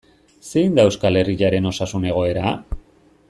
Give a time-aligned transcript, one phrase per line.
[0.51, 2.57] Zein da Euskal Herriaren osasun egoera?